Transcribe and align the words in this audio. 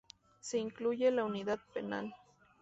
Se 0.39 0.57
incluye 0.57 1.11
la 1.11 1.25
Unidad 1.25 1.59
Penal. 1.75 2.11